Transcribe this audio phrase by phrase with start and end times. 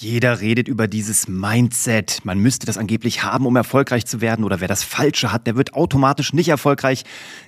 [0.00, 2.24] Jeder redet über dieses Mindset.
[2.24, 4.44] Man müsste das angeblich haben, um erfolgreich zu werden.
[4.44, 7.02] Oder wer das Falsche hat, der wird automatisch nicht erfolgreich.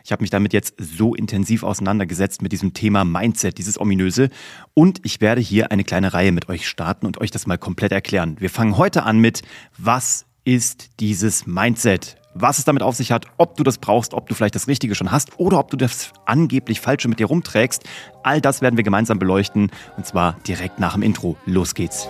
[0.05, 4.31] Ich habe mich damit jetzt so intensiv auseinandergesetzt mit diesem Thema Mindset, dieses ominöse.
[4.75, 7.93] Und ich werde hier eine kleine Reihe mit euch starten und euch das mal komplett
[7.93, 8.35] erklären.
[8.41, 9.43] Wir fangen heute an mit,
[9.79, 12.17] was ist dieses Mindset?
[12.33, 14.95] was es damit auf sich hat, ob du das brauchst, ob du vielleicht das Richtige
[14.95, 17.83] schon hast oder ob du das angeblich Falsche mit dir rumträgst.
[18.23, 21.37] All das werden wir gemeinsam beleuchten und zwar direkt nach dem Intro.
[21.45, 22.07] Los geht's.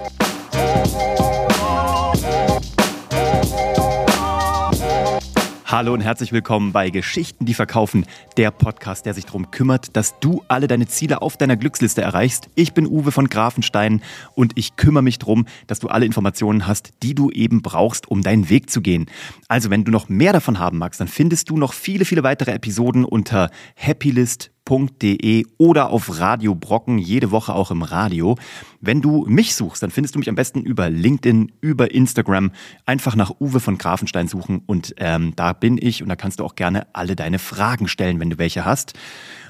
[5.71, 8.05] Hallo und herzlich willkommen bei Geschichten, die verkaufen,
[8.37, 12.49] der Podcast, der sich darum kümmert, dass du alle deine Ziele auf deiner Glücksliste erreichst.
[12.57, 14.03] Ich bin Uwe von Grafenstein
[14.35, 18.23] und ich kümmere mich darum, dass du alle Informationen hast, die du eben brauchst, um
[18.23, 19.07] deinen Weg zu gehen.
[19.47, 22.51] Also wenn du noch mehr davon haben magst, dann findest du noch viele, viele weitere
[22.51, 28.37] Episoden unter happylist.com brocken.de oder auf Radio Brocken, jede Woche auch im Radio.
[28.81, 32.53] Wenn du mich suchst, dann findest du mich am besten über LinkedIn, über Instagram.
[32.87, 36.45] Einfach nach Uwe von Grafenstein suchen und ähm, da bin ich und da kannst du
[36.45, 38.95] auch gerne alle deine Fragen stellen, wenn du welche hast.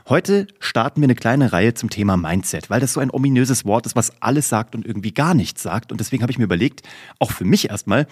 [0.08, 3.84] Heute starten wir eine kleine Reihe zum Thema Mindset, weil das so ein ominöses Wort
[3.84, 5.92] ist, was alles sagt und irgendwie gar nichts sagt.
[5.92, 6.80] Und deswegen habe ich mir überlegt,
[7.18, 8.06] auch für mich erstmal,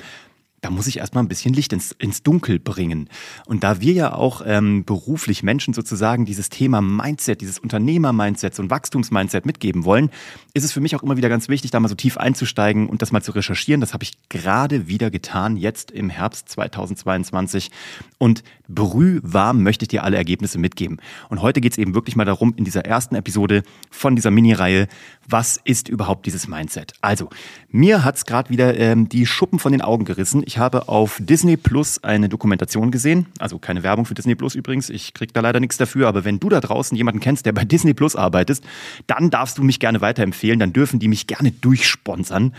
[0.60, 3.08] da muss ich erstmal ein bisschen Licht ins, ins Dunkel bringen.
[3.46, 8.68] Und da wir ja auch ähm, beruflich Menschen sozusagen dieses Thema Mindset, dieses Unternehmer-Mindset, so
[8.68, 10.10] Wachstums-Mindset mitgeben wollen,
[10.54, 13.02] ist es für mich auch immer wieder ganz wichtig, da mal so tief einzusteigen und
[13.02, 13.80] das mal zu recherchieren.
[13.80, 17.70] Das habe ich gerade wieder getan, jetzt im Herbst 2022.
[18.18, 21.00] Und brühwarm möchte ich dir alle Ergebnisse mitgeben.
[21.28, 24.88] Und heute geht es eben wirklich mal darum, in dieser ersten Episode von dieser Mini-Reihe,
[25.28, 26.94] was ist überhaupt dieses Mindset?
[27.00, 27.28] Also,
[27.70, 30.42] mir hat's gerade wieder ähm, die Schuppen von den Augen gerissen.
[30.48, 33.26] Ich habe auf Disney Plus eine Dokumentation gesehen.
[33.38, 34.88] Also keine Werbung für Disney Plus übrigens.
[34.88, 36.08] Ich krieg da leider nichts dafür.
[36.08, 38.62] Aber wenn du da draußen jemanden kennst, der bei Disney Plus arbeitet,
[39.06, 40.58] dann darfst du mich gerne weiterempfehlen.
[40.58, 42.54] Dann dürfen die mich gerne durchsponsern.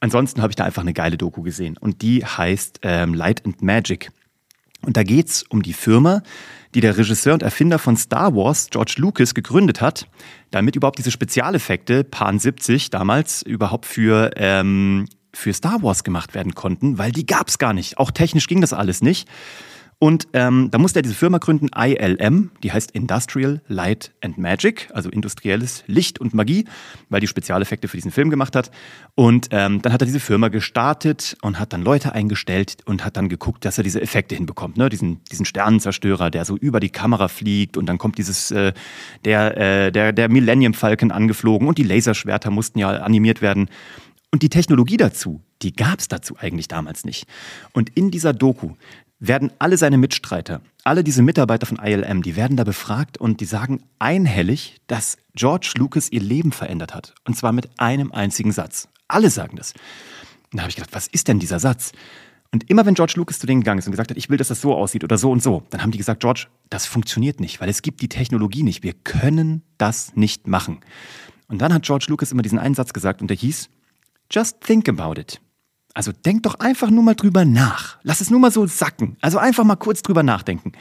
[0.00, 1.76] Ansonsten habe ich da einfach eine geile Doku gesehen.
[1.76, 4.12] Und die heißt ähm, Light and Magic.
[4.80, 6.22] Und da geht's um die Firma,
[6.74, 10.08] die der Regisseur und Erfinder von Star Wars, George Lucas, gegründet hat,
[10.50, 16.54] damit überhaupt diese Spezialeffekte, Pan 70 damals, überhaupt für, ähm, für Star Wars gemacht werden
[16.54, 17.98] konnten, weil die gab's gar nicht.
[17.98, 19.28] Auch technisch ging das alles nicht.
[19.98, 24.90] Und ähm, da musste er diese Firma gründen, ILM, die heißt Industrial Light and Magic,
[24.92, 26.66] also industrielles Licht und Magie,
[27.08, 28.70] weil die Spezialeffekte für diesen Film gemacht hat.
[29.14, 33.16] Und ähm, dann hat er diese Firma gestartet und hat dann Leute eingestellt und hat
[33.16, 34.76] dann geguckt, dass er diese Effekte hinbekommt.
[34.76, 34.90] Ne?
[34.90, 38.74] Diesen, diesen Sternenzerstörer, der so über die Kamera fliegt und dann kommt dieses, äh,
[39.24, 43.70] der, äh, der, der Millennium Falcon angeflogen und die Laserschwerter mussten ja animiert werden.
[44.30, 47.26] Und die Technologie dazu, die gab es dazu eigentlich damals nicht.
[47.72, 48.74] Und in dieser Doku
[49.18, 53.46] werden alle seine Mitstreiter, alle diese Mitarbeiter von ILM, die werden da befragt und die
[53.46, 57.14] sagen einhellig, dass George Lucas ihr Leben verändert hat.
[57.24, 58.88] Und zwar mit einem einzigen Satz.
[59.08, 59.72] Alle sagen das.
[60.52, 61.92] Und da habe ich gedacht, was ist denn dieser Satz?
[62.52, 64.48] Und immer wenn George Lucas zu denen gegangen ist und gesagt hat, ich will, dass
[64.48, 67.60] das so aussieht oder so und so, dann haben die gesagt, George, das funktioniert nicht,
[67.60, 68.82] weil es gibt die Technologie nicht.
[68.82, 70.78] Wir können das nicht machen.
[71.48, 73.68] Und dann hat George Lucas immer diesen einen Satz gesagt und der hieß,
[74.30, 75.40] just think about it.
[75.96, 77.96] Also denk doch einfach nur mal drüber nach.
[78.02, 79.16] Lass es nur mal so sacken.
[79.22, 80.72] Also einfach mal kurz drüber nachdenken.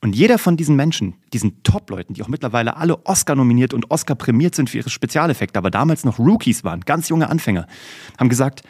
[0.00, 4.14] Und jeder von diesen Menschen, diesen Top-Leuten, die auch mittlerweile alle Oscar nominiert und Oscar
[4.14, 7.66] prämiert sind für ihre Spezialeffekte, aber damals noch Rookies waren, ganz junge Anfänger,
[8.16, 8.62] haben gesagt,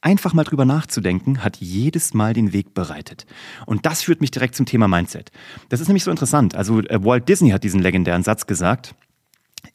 [0.00, 3.24] einfach mal drüber nachzudenken, hat jedes Mal den Weg bereitet.
[3.64, 5.30] Und das führt mich direkt zum Thema Mindset.
[5.68, 6.56] Das ist nämlich so interessant.
[6.56, 8.96] Also äh, Walt Disney hat diesen legendären Satz gesagt,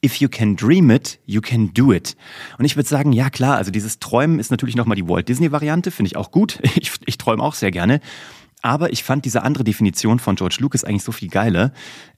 [0.04, 2.16] If you can dream it, you can do it.
[2.58, 5.90] Und ich würde sagen, ja klar, also dieses Träumen ist natürlich nochmal die Walt Disney-Variante,
[5.90, 6.58] finde ich auch gut.
[6.76, 8.00] Ich, ich träume auch sehr gerne.
[8.62, 11.72] Aber ich fand diese andere Definition von George Lucas eigentlich so viel geiler.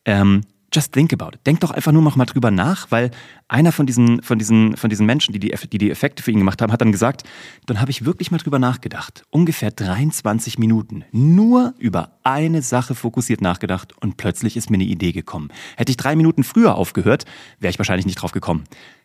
[0.05, 0.43] Ähm,
[0.77, 1.47] just think about it.
[1.47, 3.11] Denk doch einfach nur noch mal drüber nach, weil
[3.49, 6.39] einer von diesen, von diesen, von diesen Menschen, die die, die die Effekte für ihn
[6.39, 7.25] gemacht haben, hat dann gesagt,
[7.67, 9.25] dann habe ich wirklich mal drüber nachgedacht.
[9.31, 11.05] Ungefähr 23 Minuten.
[11.13, 15.49] Nur über eine Sache fokussiert nachgedacht und plötzlich ist mir eine Idee gekommen.
[15.77, 17.25] Hätte ich drei Minuten früher aufgehört,
[17.59, 18.65] wäre ich wahrscheinlich nicht drauf gekommen.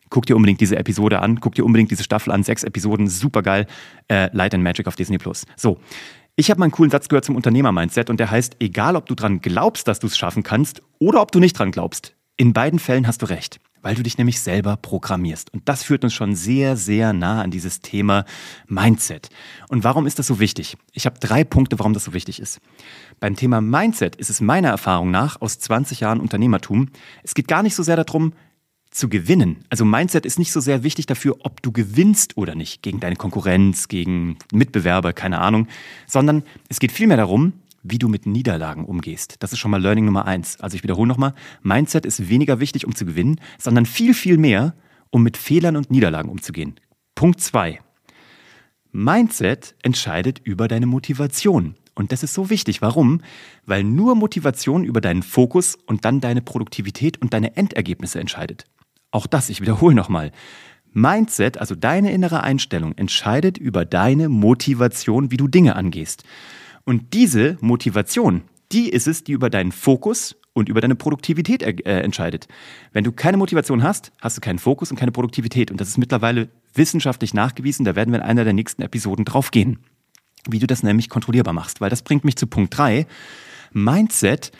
[0.09, 3.41] Guck dir unbedingt diese Episode an, guck dir unbedingt diese Staffel an, sechs Episoden, super
[3.41, 3.65] geil.
[4.09, 5.45] Äh, Light and Magic auf Disney Plus.
[5.55, 5.79] So,
[6.35, 9.15] ich habe mal einen coolen Satz gehört zum Unternehmer-Mindset und der heißt, egal ob du
[9.15, 12.79] dran glaubst, dass du es schaffen kannst oder ob du nicht dran glaubst, in beiden
[12.79, 15.53] Fällen hast du recht, weil du dich nämlich selber programmierst.
[15.53, 18.25] Und das führt uns schon sehr, sehr nah an dieses Thema
[18.67, 19.29] Mindset.
[19.69, 20.77] Und warum ist das so wichtig?
[20.93, 22.59] Ich habe drei Punkte, warum das so wichtig ist.
[23.19, 26.89] Beim Thema Mindset ist es meiner Erfahrung nach aus 20 Jahren Unternehmertum,
[27.23, 28.33] es geht gar nicht so sehr darum,
[28.91, 29.63] zu gewinnen.
[29.69, 33.15] Also Mindset ist nicht so sehr wichtig dafür, ob du gewinnst oder nicht gegen deine
[33.15, 35.67] Konkurrenz, gegen Mitbewerber, keine Ahnung,
[36.07, 37.53] sondern es geht vielmehr darum,
[37.83, 39.37] wie du mit Niederlagen umgehst.
[39.39, 40.59] Das ist schon mal Learning Nummer eins.
[40.59, 41.33] Also ich wiederhole nochmal,
[41.63, 44.75] Mindset ist weniger wichtig, um zu gewinnen, sondern viel, viel mehr,
[45.09, 46.75] um mit Fehlern und Niederlagen umzugehen.
[47.15, 47.79] Punkt zwei.
[48.91, 51.75] Mindset entscheidet über deine Motivation.
[51.95, 52.81] Und das ist so wichtig.
[52.81, 53.21] Warum?
[53.65, 58.65] Weil nur Motivation über deinen Fokus und dann deine Produktivität und deine Endergebnisse entscheidet.
[59.11, 60.31] Auch das, ich wiederhole nochmal.
[60.93, 66.23] Mindset, also deine innere Einstellung, entscheidet über deine Motivation, wie du Dinge angehst.
[66.83, 72.01] Und diese Motivation, die ist es, die über deinen Fokus und über deine Produktivität äh,
[72.01, 72.47] entscheidet.
[72.91, 75.71] Wenn du keine Motivation hast, hast du keinen Fokus und keine Produktivität.
[75.71, 77.85] Und das ist mittlerweile wissenschaftlich nachgewiesen.
[77.85, 79.79] Da werden wir in einer der nächsten Episoden drauf gehen,
[80.49, 81.79] wie du das nämlich kontrollierbar machst.
[81.79, 83.07] Weil das bringt mich zu Punkt 3.
[83.71, 84.51] Mindset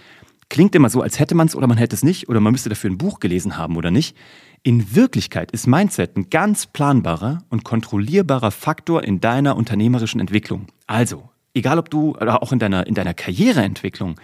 [0.51, 2.67] klingt immer so, als hätte man es oder man hätte es nicht oder man müsste
[2.67, 4.17] dafür ein Buch gelesen haben oder nicht.
[4.63, 10.67] In Wirklichkeit ist Mindset ein ganz planbarer und kontrollierbarer Faktor in deiner unternehmerischen Entwicklung.
[10.87, 14.19] Also, egal ob du oder auch in deiner, in deiner Karriereentwicklung,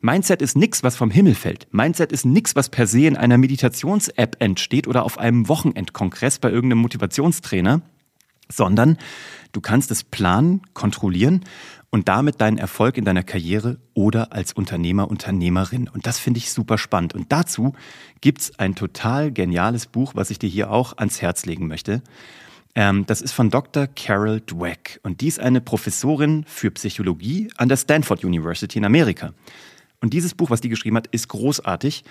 [0.00, 1.68] Mindset ist nichts, was vom Himmel fällt.
[1.72, 6.50] Mindset ist nichts, was per se in einer Meditations-App entsteht oder auf einem Wochenendkongress bei
[6.50, 7.82] irgendeinem Motivationstrainer,
[8.48, 8.98] sondern
[9.52, 11.44] du kannst es planen, kontrollieren
[11.90, 15.88] und damit deinen Erfolg in deiner Karriere oder als Unternehmer, Unternehmerin.
[15.88, 17.14] Und das finde ich super spannend.
[17.14, 17.74] Und dazu
[18.20, 22.02] gibt's ein total geniales Buch, was ich dir hier auch ans Herz legen möchte.
[22.74, 23.86] Ähm, das ist von Dr.
[23.86, 29.32] Carol Dweck und die ist eine Professorin für Psychologie an der Stanford University in Amerika.
[30.00, 32.04] Und dieses Buch, was die geschrieben hat, ist großartig.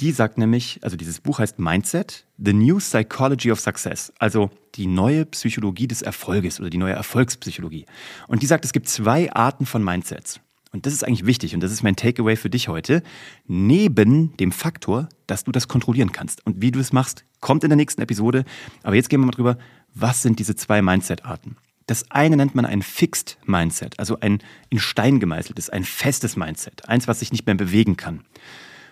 [0.00, 4.86] Die sagt nämlich, also dieses Buch heißt Mindset, The New Psychology of Success, also die
[4.86, 7.84] neue Psychologie des Erfolges oder die neue Erfolgspsychologie.
[8.28, 10.40] Und die sagt, es gibt zwei Arten von Mindsets.
[10.70, 13.02] Und das ist eigentlich wichtig und das ist mein Takeaway für dich heute.
[13.48, 16.46] Neben dem Faktor, dass du das kontrollieren kannst.
[16.46, 18.44] Und wie du es machst, kommt in der nächsten Episode.
[18.84, 19.58] Aber jetzt gehen wir mal drüber,
[19.94, 21.56] was sind diese zwei Mindset-Arten?
[21.86, 26.86] Das eine nennt man ein Fixed Mindset, also ein in Stein gemeißeltes, ein festes Mindset,
[26.86, 28.24] eins, was sich nicht mehr bewegen kann.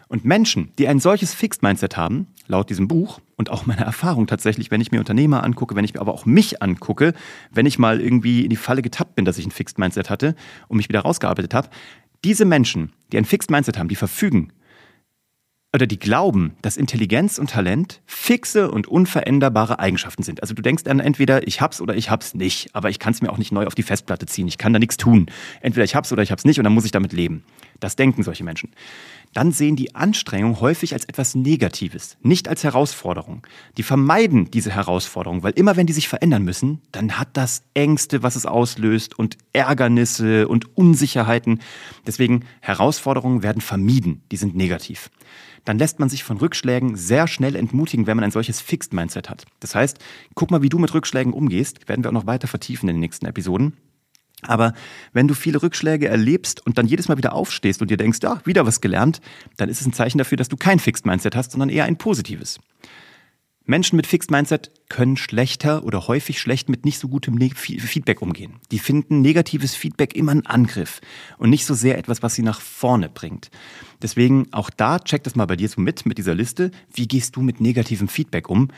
[0.08, 4.26] Und Menschen, die ein solches Fixed Mindset haben, laut diesem Buch und auch meiner Erfahrung
[4.26, 7.12] tatsächlich, wenn ich mir Unternehmer angucke, wenn ich mir aber auch mich angucke,
[7.50, 10.36] wenn ich mal irgendwie in die Falle getappt bin, dass ich ein Fixed Mindset hatte
[10.68, 11.70] und mich wieder rausgearbeitet habe,
[12.24, 14.52] diese Menschen, die ein Fixed Mindset haben, die verfügen
[15.76, 20.40] oder die glauben, dass Intelligenz und Talent fixe und unveränderbare Eigenschaften sind.
[20.40, 23.20] Also du denkst dann entweder ich hab's oder ich hab's nicht, aber ich kann es
[23.20, 24.48] mir auch nicht neu auf die Festplatte ziehen.
[24.48, 25.26] Ich kann da nichts tun.
[25.60, 27.44] Entweder ich hab's oder ich hab's nicht und dann muss ich damit leben.
[27.80, 28.70] Das denken solche Menschen.
[29.32, 33.46] Dann sehen die Anstrengung häufig als etwas Negatives, nicht als Herausforderung.
[33.76, 38.22] Die vermeiden diese Herausforderung, weil immer wenn die sich verändern müssen, dann hat das Ängste,
[38.22, 41.60] was es auslöst und Ärgernisse und Unsicherheiten.
[42.06, 45.10] Deswegen Herausforderungen werden vermieden, die sind negativ
[45.66, 49.28] dann lässt man sich von Rückschlägen sehr schnell entmutigen, wenn man ein solches Fixed Mindset
[49.28, 49.44] hat.
[49.60, 49.98] Das heißt,
[50.34, 53.00] guck mal, wie du mit Rückschlägen umgehst, werden wir auch noch weiter vertiefen in den
[53.00, 53.76] nächsten Episoden.
[54.42, 54.74] Aber
[55.12, 58.40] wenn du viele Rückschläge erlebst und dann jedes Mal wieder aufstehst und dir denkst, ja,
[58.44, 59.20] wieder was gelernt,
[59.56, 61.96] dann ist es ein Zeichen dafür, dass du kein Fixed Mindset hast, sondern eher ein
[61.96, 62.60] positives.
[63.66, 68.60] Menschen mit Fixed Mindset können schlechter oder häufig schlecht mit nicht so gutem Feedback umgehen.
[68.70, 71.00] Die finden negatives Feedback immer einen Angriff
[71.36, 73.50] und nicht so sehr etwas, was sie nach vorne bringt.
[74.00, 76.70] Deswegen auch da check das mal bei dir so mit, mit dieser Liste.
[76.94, 78.68] Wie gehst du mit negativem Feedback um?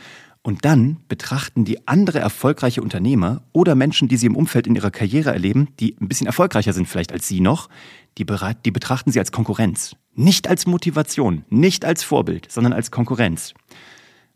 [0.41, 4.89] Und dann betrachten die andere erfolgreiche Unternehmer oder Menschen, die sie im Umfeld in ihrer
[4.89, 7.69] Karriere erleben, die ein bisschen erfolgreicher sind vielleicht als sie noch,
[8.17, 8.25] die,
[8.65, 9.95] die betrachten sie als Konkurrenz.
[10.15, 13.53] Nicht als Motivation, nicht als Vorbild, sondern als Konkurrenz.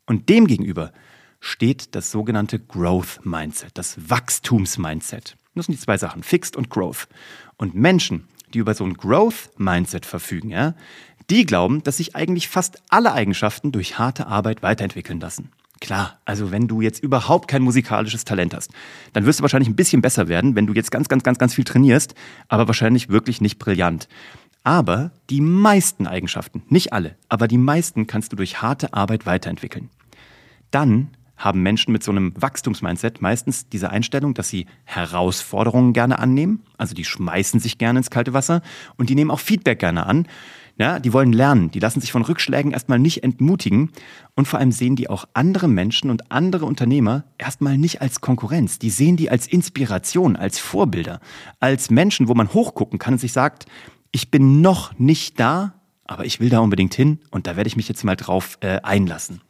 [0.05, 0.91] Und demgegenüber
[1.39, 5.35] steht das sogenannte Growth Mindset, das Wachstums-Mindset.
[5.55, 7.07] Das sind die zwei Sachen, Fixed und Growth.
[7.57, 10.73] Und Menschen, die über so ein Growth Mindset verfügen, ja,
[11.29, 15.51] die glauben, dass sich eigentlich fast alle Eigenschaften durch harte Arbeit weiterentwickeln lassen.
[15.79, 18.71] Klar, also wenn du jetzt überhaupt kein musikalisches Talent hast,
[19.11, 21.55] dann wirst du wahrscheinlich ein bisschen besser werden, wenn du jetzt ganz, ganz, ganz, ganz
[21.55, 22.15] viel trainierst,
[22.47, 24.07] aber wahrscheinlich wirklich nicht brillant.
[24.63, 29.89] Aber die meisten Eigenschaften, nicht alle, aber die meisten kannst du durch harte Arbeit weiterentwickeln.
[30.71, 36.63] Dann haben Menschen mit so einem Wachstumsmindset meistens diese Einstellung, dass sie Herausforderungen gerne annehmen,
[36.77, 38.61] also die schmeißen sich gerne ins kalte Wasser
[38.97, 40.27] und die nehmen auch Feedback gerne an.
[40.75, 43.91] Ja, die wollen lernen, die lassen sich von Rückschlägen erstmal nicht entmutigen
[44.35, 48.79] und vor allem sehen die auch andere Menschen und andere Unternehmer erstmal nicht als Konkurrenz.
[48.79, 51.19] Die sehen die als Inspiration, als Vorbilder,
[51.59, 53.67] als Menschen, wo man hochgucken kann und sich sagt,
[54.13, 55.73] ich bin noch nicht da,
[56.05, 58.79] aber ich will da unbedingt hin und da werde ich mich jetzt mal drauf äh,
[58.83, 59.41] einlassen.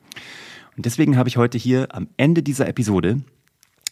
[0.76, 3.22] Und deswegen habe ich heute hier am Ende dieser Episode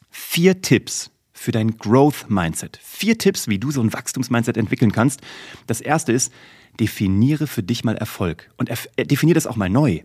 [0.09, 2.79] vier Tipps für dein Growth Mindset.
[2.81, 5.21] Vier Tipps, wie du so ein Wachstumsmindset entwickeln kannst.
[5.67, 6.31] Das erste ist,
[6.79, 10.01] definiere für dich mal Erfolg und äh, definiere das auch mal neu.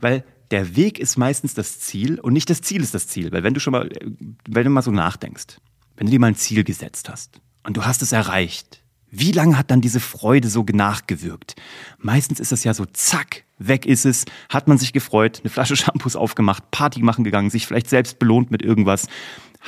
[0.00, 3.32] Weil der Weg ist meistens das Ziel und nicht das Ziel ist das Ziel.
[3.32, 4.00] Weil wenn du schon mal, äh,
[4.48, 5.58] wenn du mal so nachdenkst,
[5.96, 8.83] wenn du dir mal ein Ziel gesetzt hast und du hast es erreicht,
[9.16, 11.54] wie lange hat dann diese Freude so nachgewirkt?
[11.98, 15.76] Meistens ist es ja so, zack, weg ist es, hat man sich gefreut, eine Flasche
[15.76, 19.06] Shampoos aufgemacht, Party machen gegangen, sich vielleicht selbst belohnt mit irgendwas,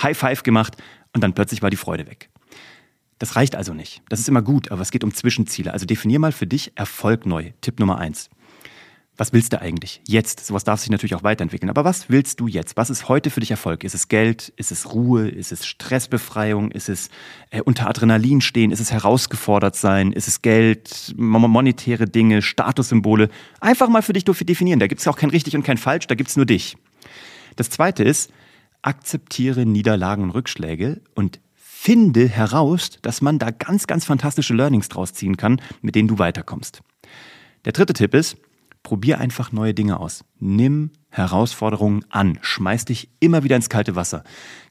[0.02, 0.76] High Five gemacht
[1.14, 2.28] und dann plötzlich war die Freude weg.
[3.18, 4.02] Das reicht also nicht.
[4.08, 5.72] Das ist immer gut, aber es geht um Zwischenziele.
[5.72, 7.52] Also definier mal für dich Erfolg neu.
[7.62, 8.28] Tipp Nummer eins.
[9.18, 10.44] Was willst du eigentlich jetzt?
[10.44, 11.70] Sowas darf sich natürlich auch weiterentwickeln.
[11.70, 12.76] Aber was willst du jetzt?
[12.76, 13.82] Was ist heute für dich Erfolg?
[13.82, 14.52] Ist es Geld?
[14.56, 15.28] Ist es Ruhe?
[15.28, 16.70] Ist es Stressbefreiung?
[16.70, 17.08] Ist es
[17.50, 18.73] äh, unter Adrenalin stehen?
[18.73, 20.12] Ist es herausgefordert sein?
[20.12, 21.14] Ist es Geld?
[21.16, 22.42] Monetäre Dinge?
[22.42, 23.30] Statussymbole?
[23.61, 24.80] Einfach mal für dich definieren.
[24.80, 26.06] Da gibt es auch kein richtig und kein falsch.
[26.08, 26.76] Da gibt es nur dich.
[27.56, 28.30] Das zweite ist,
[28.82, 35.14] akzeptiere Niederlagen und Rückschläge und finde heraus, dass man da ganz, ganz fantastische Learnings draus
[35.14, 36.82] ziehen kann, mit denen du weiterkommst.
[37.64, 38.37] Der dritte Tipp ist,
[38.86, 40.24] probier einfach neue Dinge aus.
[40.38, 42.38] Nimm Herausforderungen an.
[42.40, 44.22] Schmeiß dich immer wieder ins kalte Wasser.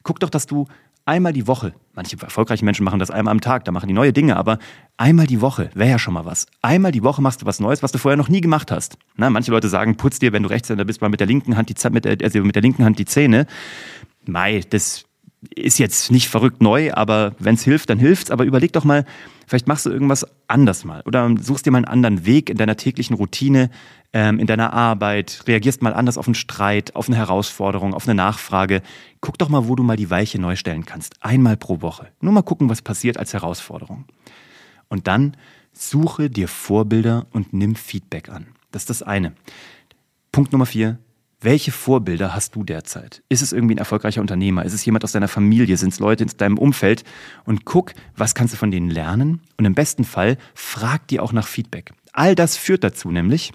[0.04, 0.64] Guck doch, dass du
[1.04, 4.14] einmal die Woche, manche erfolgreiche Menschen machen das einmal am Tag, da machen die neue
[4.14, 4.58] Dinge, aber
[4.96, 6.46] einmal die Woche wäre ja schon mal was.
[6.62, 8.96] Einmal die Woche machst du was Neues, was du vorher noch nie gemacht hast.
[9.16, 11.68] Na, manche Leute sagen, putz dir, wenn du Rechtshänder bist, mal mit der linken Hand
[11.68, 13.46] die, mit der, also mit der linken Hand die Zähne.
[14.24, 15.04] Mei, das
[15.54, 18.30] ist jetzt nicht verrückt neu, aber wenn es hilft, dann hilft's.
[18.30, 19.04] Aber überleg doch mal,
[19.46, 22.76] vielleicht machst du irgendwas anders mal oder suchst dir mal einen anderen Weg in deiner
[22.76, 23.70] täglichen Routine,
[24.12, 28.14] ähm, in deiner Arbeit, reagierst mal anders auf einen Streit, auf eine Herausforderung, auf eine
[28.14, 28.82] Nachfrage.
[29.20, 31.14] Guck doch mal, wo du mal die Weiche neu stellen kannst.
[31.20, 32.08] Einmal pro Woche.
[32.20, 34.04] Nur mal gucken, was passiert als Herausforderung.
[34.88, 35.36] Und dann
[35.72, 38.46] suche dir Vorbilder und nimm Feedback an.
[38.70, 39.32] Das ist das eine.
[40.32, 40.98] Punkt Nummer vier,
[41.40, 43.22] welche Vorbilder hast du derzeit?
[43.28, 44.64] Ist es irgendwie ein erfolgreicher Unternehmer?
[44.64, 45.76] Ist es jemand aus deiner Familie?
[45.76, 47.04] Sind es Leute in deinem Umfeld?
[47.44, 49.42] Und guck, was kannst du von denen lernen?
[49.58, 51.92] Und im besten Fall frag dir auch nach Feedback.
[52.12, 53.52] All das führt dazu nämlich,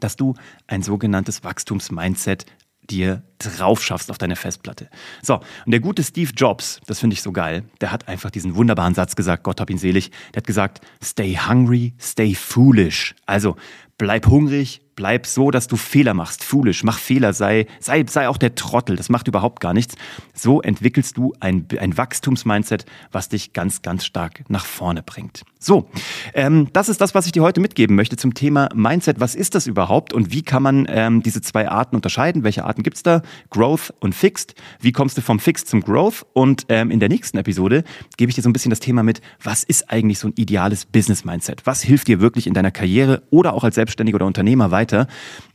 [0.00, 0.34] dass du
[0.66, 2.46] ein sogenanntes Wachstumsmindset
[2.90, 4.88] dir drauf schaffst auf deine Festplatte.
[5.22, 8.56] So, und der gute Steve Jobs, das finde ich so geil, der hat einfach diesen
[8.56, 13.14] wunderbaren Satz gesagt, Gott hab ihn selig, der hat gesagt, stay hungry, stay foolish.
[13.26, 13.56] Also
[13.96, 18.38] bleib hungrig, bleib so, dass du Fehler machst, foolish, mach Fehler, sei, sei, sei auch
[18.38, 19.96] der Trottel, das macht überhaupt gar nichts.
[20.32, 25.44] So entwickelst du ein, ein Wachstumsmindset, was dich ganz, ganz stark nach vorne bringt.
[25.64, 25.88] So,
[26.34, 29.18] ähm, das ist das, was ich dir heute mitgeben möchte zum Thema Mindset.
[29.18, 32.44] Was ist das überhaupt und wie kann man ähm, diese zwei Arten unterscheiden?
[32.44, 33.22] Welche Arten gibt's da?
[33.48, 34.54] Growth und Fixed.
[34.80, 36.26] Wie kommst du vom Fixed zum Growth?
[36.34, 37.82] Und ähm, in der nächsten Episode
[38.18, 40.84] gebe ich dir so ein bisschen das Thema mit, was ist eigentlich so ein ideales
[40.84, 41.62] Business-Mindset?
[41.64, 45.06] Was hilft dir wirklich in deiner Karriere oder auch als Selbstständiger oder Unternehmer weiter?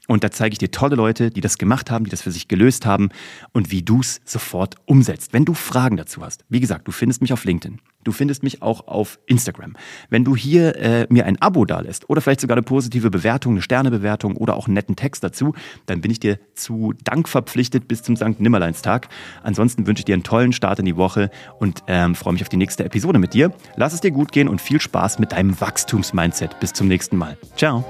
[0.09, 2.47] Und da zeige ich dir tolle Leute, die das gemacht haben, die das für sich
[2.47, 3.09] gelöst haben
[3.53, 5.33] und wie du es sofort umsetzt.
[5.33, 7.79] Wenn du Fragen dazu hast, wie gesagt, du findest mich auf LinkedIn.
[8.03, 9.75] Du findest mich auch auf Instagram.
[10.09, 13.61] Wenn du hier äh, mir ein Abo dalässt oder vielleicht sogar eine positive Bewertung, eine
[13.61, 15.53] Sternebewertung oder auch einen netten Text dazu,
[15.85, 18.39] dann bin ich dir zu Dank verpflichtet bis zum St.
[18.39, 19.09] Nimmerleinstag.
[19.43, 22.49] Ansonsten wünsche ich dir einen tollen Start in die Woche und ähm, freue mich auf
[22.49, 23.53] die nächste Episode mit dir.
[23.75, 26.59] Lass es dir gut gehen und viel Spaß mit deinem Wachstumsmindset.
[26.59, 27.37] Bis zum nächsten Mal.
[27.55, 27.85] Ciao.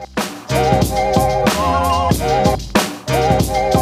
[0.49, 0.89] Thank
[3.73, 3.78] you.